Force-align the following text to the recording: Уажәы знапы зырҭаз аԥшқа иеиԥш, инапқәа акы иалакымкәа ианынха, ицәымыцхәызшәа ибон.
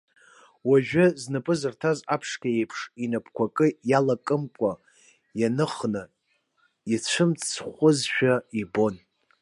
Уажәы 0.69 1.05
знапы 1.21 1.53
зырҭаз 1.59 1.99
аԥшқа 2.13 2.47
иеиԥш, 2.51 2.79
инапқәа 3.03 3.45
акы 3.49 3.67
иалакымкәа 3.89 4.71
ианынха, 5.39 6.03
ицәымыцхәызшәа 6.93 8.33
ибон. 8.61 8.95